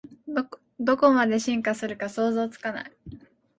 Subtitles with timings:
[0.79, 2.91] どこまで進化するか想像つかない